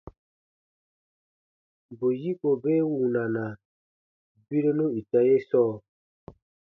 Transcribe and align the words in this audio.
Bù 1.97 2.07
yiko 2.21 2.49
be 2.63 2.73
wunana 2.91 3.43
birenu 4.47 4.85
ita 4.99 5.19
ye 5.27 5.35
sɔɔ. 5.49 5.73